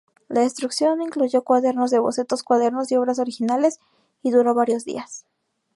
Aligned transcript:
La 0.29 0.41
destrucción 0.41 0.99
incluyó 1.03 1.43
"cuadernos 1.43 1.91
de 1.91 1.99
bocetos, 1.99 2.41
cuadernos 2.41 2.91
y 2.91 2.95
obras 2.95 3.19
originales, 3.19 3.79
y 4.23 4.31
duró 4.31 4.55
varios 4.55 4.83
días". 4.83 5.25